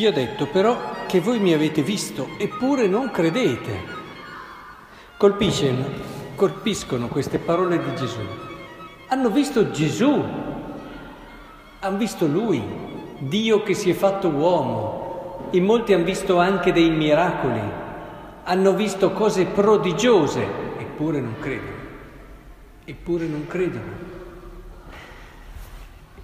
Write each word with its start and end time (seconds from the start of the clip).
Vi 0.00 0.06
ho 0.06 0.12
detto 0.12 0.46
però 0.46 1.04
che 1.06 1.20
voi 1.20 1.38
mi 1.40 1.52
avete 1.52 1.82
visto, 1.82 2.30
eppure 2.38 2.86
non 2.86 3.10
credete. 3.10 3.70
colpiscono 5.18 7.08
queste 7.08 7.36
parole 7.36 7.78
di 7.78 7.94
Gesù. 7.96 8.20
Hanno 9.08 9.28
visto 9.28 9.70
Gesù, 9.70 10.24
hanno 11.80 11.96
visto 11.98 12.26
Lui, 12.26 12.62
Dio 13.18 13.62
che 13.62 13.74
si 13.74 13.90
è 13.90 13.92
fatto 13.92 14.28
uomo. 14.28 15.48
In 15.50 15.66
molti 15.66 15.92
hanno 15.92 16.04
visto 16.04 16.38
anche 16.38 16.72
dei 16.72 16.88
miracoli, 16.88 17.60
hanno 18.44 18.72
visto 18.72 19.12
cose 19.12 19.44
prodigiose, 19.44 20.42
eppure 20.78 21.20
non 21.20 21.34
credono. 21.40 21.76
Eppure 22.86 23.26
non 23.26 23.46
credono. 23.46 24.09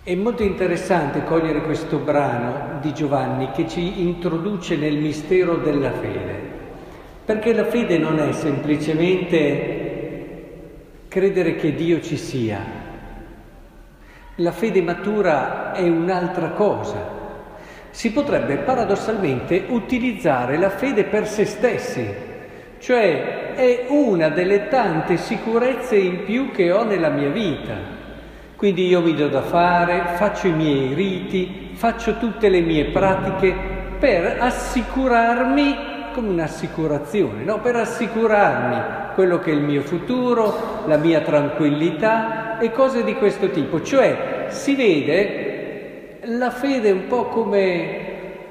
È 0.06 0.15
molto 0.15 0.45
interessante 0.45 1.24
cogliere 1.24 1.62
questo 1.62 1.98
brano 1.98 2.78
di 2.80 2.95
Giovanni 2.95 3.51
che 3.51 3.66
ci 3.66 4.02
introduce 4.02 4.77
nel 4.77 4.98
mistero 4.98 5.56
della 5.56 5.91
fede, 5.91 6.41
perché 7.24 7.52
la 7.52 7.65
fede 7.65 7.98
non 7.98 8.20
è 8.20 8.30
semplicemente 8.30 10.45
credere 11.09 11.56
che 11.56 11.74
Dio 11.74 12.01
ci 12.01 12.16
sia, 12.16 12.60
la 14.37 14.52
fede 14.52 14.80
matura 14.80 15.73
è 15.73 15.88
un'altra 15.88 16.51
cosa. 16.51 17.15
Si 17.91 18.12
potrebbe 18.12 18.59
paradossalmente 18.59 19.65
utilizzare 19.70 20.57
la 20.57 20.70
fede 20.70 21.02
per 21.02 21.27
se 21.27 21.45
stessi, 21.45 22.07
cioè 22.79 23.54
è 23.54 23.87
una 23.88 24.29
delle 24.29 24.68
tante 24.68 25.16
sicurezze 25.16 25.96
in 25.96 26.23
più 26.23 26.52
che 26.52 26.71
ho 26.71 26.84
nella 26.84 27.09
mia 27.09 27.30
vita. 27.30 28.04
Quindi 28.57 28.87
io 28.87 29.02
mi 29.02 29.15
do 29.15 29.29
da 29.29 29.43
fare, 29.43 30.15
faccio 30.16 30.46
i 30.46 30.52
miei 30.52 30.95
riti, 30.95 31.73
faccio 31.74 32.16
tutte 32.16 32.49
le 32.49 32.60
mie 32.60 32.87
pratiche 32.87 33.54
per 33.99 34.38
assicurarmi, 34.40 35.76
come 36.15 36.29
un'assicurazione, 36.29 37.45
no? 37.45 37.60
per 37.60 37.77
assicurarmi 37.77 39.12
quello 39.15 39.38
che 39.40 39.51
è 39.51 39.54
il 39.54 39.60
mio 39.60 39.82
futuro, 39.82 40.84
la 40.87 40.96
mia 40.96 41.21
tranquillità 41.21 42.59
e 42.59 42.73
cose 42.73 43.04
di 43.04 43.15
questo 43.16 43.51
tipo. 43.51 43.82
Cioè 43.82 44.46
si 44.49 44.74
vede 44.74 46.18
la 46.23 46.51
fede 46.51 46.90
un 46.90 47.09
po' 47.09 47.27
come 47.27 48.05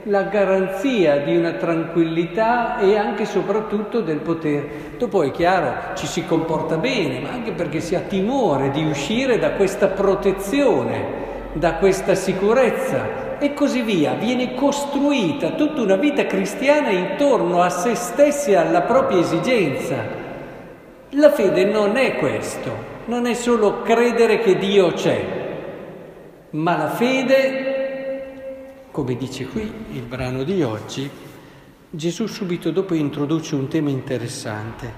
la 0.08 0.24
garanzia 0.24 1.18
di 1.18 1.36
una 1.36 1.54
tranquillità 1.54 2.78
e 2.78 2.96
anche 2.96 3.24
e 3.24 3.26
soprattutto 3.26 4.02
del 4.02 4.20
potere. 4.20 4.94
Dopo 4.98 5.24
è 5.24 5.32
chiaro, 5.32 5.96
ci 5.96 6.06
si 6.06 6.26
comporta 6.26 6.78
bene, 6.78 7.20
ma 7.20 7.30
anche 7.30 7.52
perché 7.52 7.80
si 7.80 7.96
ha 7.96 8.02
timore 8.02 8.70
di 8.70 8.86
uscire 8.86 9.40
da 9.40 9.52
questa 9.52 9.88
protezione, 9.88 11.24
da 11.54 11.76
questa 11.76 12.14
sicurezza 12.14 13.38
e 13.40 13.54
così 13.54 13.82
via. 13.82 14.14
Viene 14.14 14.54
costruita 14.54 15.52
tutta 15.52 15.82
una 15.82 15.96
vita 15.96 16.26
cristiana 16.28 16.90
intorno 16.90 17.62
a 17.62 17.70
se 17.70 17.96
stessi 17.96 18.52
e 18.52 18.58
alla 18.58 18.82
propria 18.82 19.20
esigenza. 19.20 20.24
La 21.12 21.32
fede 21.32 21.66
non 21.66 21.98
è 21.98 22.18
questo, 22.18 22.72
non 23.06 23.26
è 23.26 23.34
solo 23.34 23.82
credere 23.82 24.38
che 24.40 24.56
Dio 24.58 24.92
c'è, 24.92 25.24
ma 26.52 26.78
la 26.78 26.90
fede 26.90 27.75
come 28.96 29.18
dice 29.18 29.46
qui 29.48 29.70
il 29.92 30.04
brano 30.04 30.44
di 30.44 30.64
oggi, 30.64 31.10
Gesù 31.90 32.28
subito 32.28 32.72
dopo 32.72 32.94
introduce 32.94 33.54
un 33.54 33.68
tema 33.68 33.90
interessante. 33.90 34.94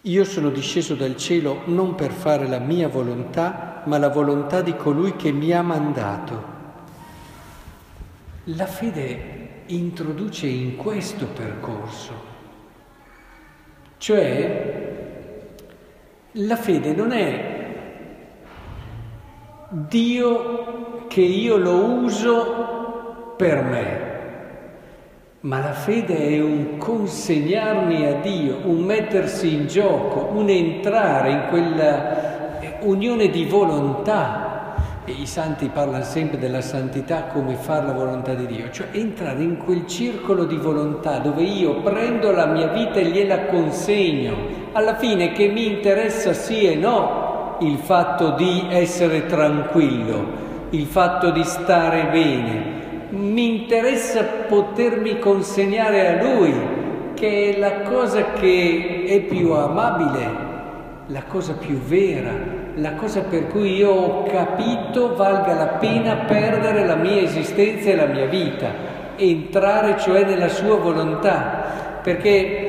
Io 0.00 0.24
sono 0.24 0.48
disceso 0.48 0.94
dal 0.94 1.18
cielo 1.18 1.64
non 1.66 1.94
per 1.94 2.12
fare 2.12 2.48
la 2.48 2.60
mia 2.60 2.88
volontà, 2.88 3.82
ma 3.84 3.98
la 3.98 4.08
volontà 4.08 4.62
di 4.62 4.74
colui 4.74 5.16
che 5.16 5.32
mi 5.32 5.52
ha 5.52 5.60
mandato. 5.60 6.44
La 8.44 8.66
fede 8.66 9.64
introduce 9.66 10.46
in 10.46 10.76
questo 10.76 11.26
percorso, 11.26 12.12
cioè 13.98 15.10
la 16.30 16.56
fede 16.56 16.94
non 16.94 17.12
è 17.12 17.51
Dio 19.74 21.06
che 21.08 21.22
io 21.22 21.56
lo 21.56 21.76
uso 21.76 23.34
per 23.38 23.62
me, 23.62 24.10
ma 25.40 25.60
la 25.60 25.72
fede 25.72 26.28
è 26.28 26.42
un 26.42 26.76
consegnarmi 26.76 28.04
a 28.04 28.20
Dio, 28.20 28.58
un 28.64 28.82
mettersi 28.82 29.54
in 29.54 29.68
gioco, 29.68 30.28
un 30.34 30.50
entrare 30.50 31.30
in 31.30 31.46
quella 31.48 32.60
eh, 32.60 32.80
unione 32.82 33.30
di 33.30 33.46
volontà. 33.46 34.74
E 35.06 35.12
I 35.12 35.26
santi 35.26 35.70
parlano 35.72 36.04
sempre 36.04 36.36
della 36.36 36.60
santità 36.60 37.22
come 37.32 37.54
fare 37.54 37.86
la 37.86 37.92
volontà 37.94 38.34
di 38.34 38.44
Dio, 38.44 38.70
cioè 38.70 38.88
entrare 38.90 39.42
in 39.42 39.56
quel 39.56 39.86
circolo 39.86 40.44
di 40.44 40.56
volontà 40.56 41.16
dove 41.16 41.44
io 41.44 41.80
prendo 41.80 42.30
la 42.30 42.44
mia 42.44 42.66
vita 42.66 43.00
e 43.00 43.06
gliela 43.06 43.46
consegno. 43.46 44.36
Alla 44.72 44.96
fine 44.96 45.32
che 45.32 45.48
mi 45.48 45.66
interessa 45.66 46.34
sì 46.34 46.66
e 46.66 46.74
no, 46.74 47.21
il 47.60 47.76
fatto 47.78 48.30
di 48.30 48.66
essere 48.70 49.26
tranquillo, 49.26 50.24
il 50.70 50.86
fatto 50.86 51.30
di 51.30 51.44
stare 51.44 52.08
bene. 52.10 52.80
Mi 53.10 53.62
interessa 53.62 54.24
potermi 54.48 55.18
consegnare 55.18 56.08
a 56.08 56.22
Lui, 56.22 56.54
che 57.14 57.54
è 57.54 57.58
la 57.58 57.82
cosa 57.82 58.32
che 58.32 59.04
è 59.06 59.20
più 59.20 59.52
amabile, 59.52 60.50
la 61.06 61.22
cosa 61.28 61.52
più 61.52 61.76
vera, 61.76 62.32
la 62.76 62.94
cosa 62.94 63.20
per 63.20 63.48
cui 63.48 63.76
io 63.76 63.90
ho 63.90 64.22
capito 64.24 65.14
valga 65.14 65.54
la 65.54 65.66
pena 65.78 66.24
perdere 66.26 66.86
la 66.86 66.94
mia 66.94 67.20
esistenza 67.20 67.90
e 67.90 67.96
la 67.96 68.06
mia 68.06 68.26
vita, 68.26 68.68
entrare 69.16 69.98
cioè 69.98 70.24
nella 70.24 70.48
sua 70.48 70.76
volontà, 70.76 72.00
perché 72.02 72.61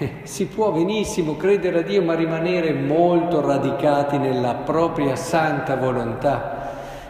si 0.22 0.46
può 0.46 0.70
benissimo 0.70 1.36
credere 1.36 1.80
a 1.80 1.82
Dio 1.82 2.02
ma 2.02 2.14
rimanere 2.14 2.72
molto 2.72 3.40
radicati 3.40 4.18
nella 4.18 4.54
propria 4.54 5.16
santa 5.16 5.76
volontà, 5.76 6.68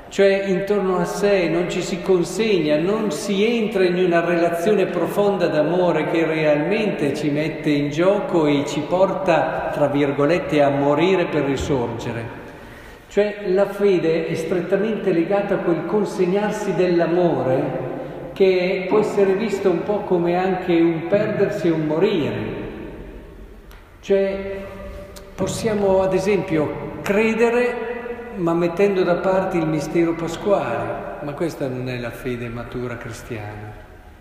cioè 0.09 0.47
intorno 0.47 0.99
a 0.99 1.05
sé 1.05 1.49
non 1.49 1.71
ci 1.71 1.83
si 1.83 2.03
consegna, 2.03 2.78
non 2.78 3.11
si 3.11 3.45
entra 3.45 3.84
in 3.84 3.97
una 3.97 4.25
relazione 4.25 4.87
profonda 4.87 5.47
d'amore 5.47 6.11
che 6.11 6.25
realmente 6.25 7.15
ci 7.15 7.31
mette 7.31 7.71
in 7.71 7.91
gioco 7.91 8.47
e 8.47 8.65
ci 8.67 8.81
porta, 8.81 9.71
tra 9.72 9.87
virgolette, 9.87 10.62
a 10.62 10.71
morire 10.71 11.27
per 11.27 11.45
risorgere. 11.45 12.39
Cioè 13.09 13.43
la 13.47 13.67
fede 13.67 14.27
è 14.27 14.34
strettamente 14.34 15.12
legata 15.12 15.55
a 15.55 15.59
quel 15.59 15.84
consegnarsi 15.87 16.75
dell'amore 16.75 17.89
che 18.33 18.87
può 18.89 19.01
essere 19.01 19.34
visto 19.34 19.69
un 19.69 19.83
po' 19.83 20.01
come 20.01 20.37
anche 20.37 20.72
un 20.72 21.09
perdersi 21.09 21.67
e 21.67 21.71
un 21.71 21.87
morire. 21.87 22.69
Cioè 24.00 24.65
possiamo 25.34 26.00
ad 26.00 26.15
esempio 26.15 26.99
credere 27.03 27.91
ma 28.37 28.55
mettendo 28.55 29.03
da 29.03 29.16
parte 29.16 29.59
il 29.59 29.66
mistero 29.66 30.15
pasquale, 30.15 31.22
ma 31.22 31.33
questa 31.34 31.69
non 31.69 31.88
è 31.88 31.99
la 31.99 32.10
fede 32.10 32.49
matura 32.49 32.97
cristiana. 32.97 33.72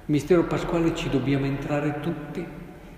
Il 0.06 0.16
mistero 0.16 0.44
pasquale 0.44 0.94
ci 0.96 1.10
dobbiamo 1.10 1.46
entrare 1.46 2.00
tutti, 2.02 2.46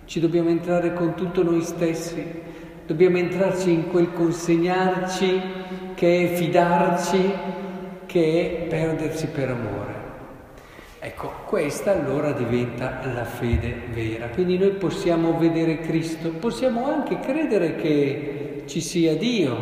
ci 0.06 0.20
dobbiamo 0.20 0.50
entrare 0.50 0.94
con 0.94 1.14
tutto 1.14 1.44
noi 1.44 1.62
stessi, 1.62 2.42
dobbiamo 2.88 3.18
entrarci 3.18 3.72
in 3.72 3.90
quel 3.90 4.12
consegnarci 4.14 5.42
che 5.94 6.24
è 6.24 6.34
fidarci, 6.36 7.34
che 8.08 8.64
è 8.64 8.68
perdersi 8.68 9.28
per 9.28 9.50
amore. 9.50 9.91
Ecco, 11.04 11.32
questa 11.48 11.94
allora 11.94 12.32
diventa 12.32 13.02
la 13.12 13.26
fede 13.26 13.76
vera. 13.92 14.28
Quindi 14.28 14.60
noi 14.60 14.70
possiamo 14.74 15.36
vedere 15.36 15.80
Cristo, 15.80 16.30
possiamo 16.30 16.86
anche 16.86 17.20
credere 17.20 17.76
che 17.76 18.66
ci 18.68 18.82
sia 18.82 19.18
Dio, 19.18 19.58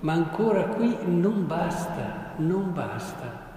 ma 0.00 0.12
ancora 0.12 0.64
qui 0.64 0.94
non 1.06 1.46
basta, 1.46 2.34
non 2.36 2.74
basta. 2.74 3.48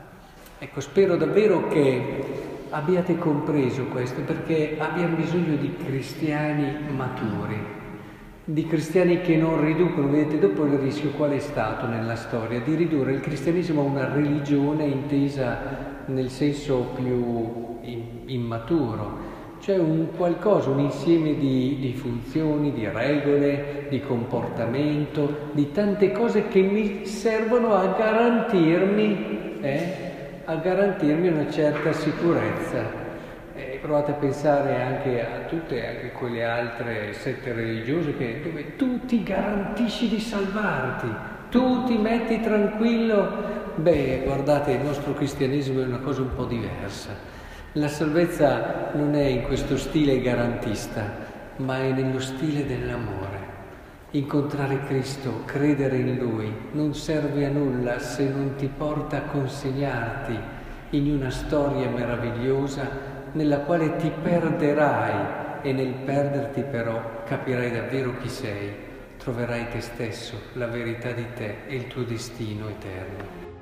Ecco, 0.57 0.79
spero 0.79 1.17
davvero 1.17 1.67
che 1.67 2.23
abbiate 2.69 3.17
compreso 3.17 3.83
questo, 3.87 4.21
perché 4.21 4.77
abbiamo 4.79 5.17
bisogno 5.17 5.57
di 5.57 5.75
cristiani 5.75 6.89
maturi, 6.95 7.57
di 8.45 8.67
cristiani 8.67 9.21
che 9.21 9.37
non 9.37 9.63
riducono, 9.63 10.09
vedete 10.09 10.37
dopo 10.37 10.65
il 10.65 10.77
rischio 10.77 11.11
qual 11.11 11.31
è 11.31 11.39
stato 11.39 11.85
nella 11.87 12.15
storia, 12.15 12.59
di 12.59 12.75
ridurre 12.75 13.13
il 13.13 13.21
cristianesimo 13.21 13.81
a 13.81 13.85
una 13.85 14.13
religione 14.13 14.83
intesa 14.83 16.01
nel 16.07 16.29
senso 16.29 16.89
più 16.93 17.79
immaturo, 18.25 19.31
cioè 19.59 19.77
un 19.77 20.07
qualcosa, 20.17 20.69
un 20.69 20.79
insieme 20.79 21.37
di, 21.37 21.77
di, 21.79 21.93
funzioni, 21.93 22.73
di 22.73 22.85
regole, 22.85 23.85
di 23.89 24.01
comportamento, 24.01 25.49
di 25.53 25.71
tante 25.71 26.11
cose 26.11 26.49
che 26.49 26.61
mi 26.61 27.05
servono 27.05 27.75
a 27.75 27.95
garantirmi, 27.97 29.59
eh, 29.61 29.95
a 30.43 30.55
garantirmi 30.55 31.29
una 31.29 31.49
certa 31.49 31.93
sicurezza. 31.93 33.12
Provate 33.83 34.11
a 34.11 34.13
pensare 34.13 34.81
anche 34.81 35.19
a 35.19 35.39
tutte 35.45 35.85
anche 35.85 36.11
quelle 36.13 36.45
altre 36.45 37.11
sette 37.11 37.51
religiose 37.51 38.15
che, 38.15 38.39
dove 38.41 38.77
tu 38.77 39.05
ti 39.05 39.23
garantisci 39.23 40.07
di 40.07 40.21
salvarti, 40.21 41.07
tu 41.49 41.83
ti 41.83 41.97
metti 41.97 42.39
tranquillo. 42.39 43.27
Beh, 43.75 44.21
guardate, 44.23 44.71
il 44.71 44.85
nostro 44.85 45.11
cristianesimo 45.13 45.81
è 45.81 45.85
una 45.85 45.97
cosa 45.97 46.21
un 46.21 46.33
po' 46.33 46.45
diversa. 46.45 47.09
La 47.73 47.89
salvezza 47.89 48.91
non 48.93 49.15
è 49.15 49.25
in 49.25 49.41
questo 49.41 49.75
stile 49.75 50.21
garantista, 50.21 51.03
ma 51.57 51.79
è 51.79 51.91
nello 51.91 52.21
stile 52.21 52.65
dell'amore. 52.65 53.37
Incontrare 54.11 54.85
Cristo, 54.85 55.41
credere 55.43 55.97
in 55.97 56.15
Lui, 56.19 56.49
non 56.71 56.95
serve 56.95 57.47
a 57.47 57.49
nulla 57.49 57.99
se 57.99 58.29
non 58.29 58.55
ti 58.55 58.67
porta 58.67 59.17
a 59.17 59.23
consegnarti 59.23 60.39
in 60.91 61.11
una 61.11 61.29
storia 61.29 61.89
meravigliosa 61.89 63.11
nella 63.33 63.59
quale 63.59 63.95
ti 63.97 64.09
perderai 64.09 65.61
e 65.61 65.71
nel 65.73 65.93
perderti 65.93 66.61
però 66.63 67.23
capirai 67.25 67.71
davvero 67.71 68.17
chi 68.17 68.29
sei, 68.29 68.73
troverai 69.17 69.69
te 69.69 69.81
stesso, 69.81 70.39
la 70.53 70.67
verità 70.67 71.11
di 71.11 71.25
te 71.33 71.65
e 71.67 71.75
il 71.75 71.87
tuo 71.87 72.03
destino 72.03 72.67
eterno. 72.67 73.52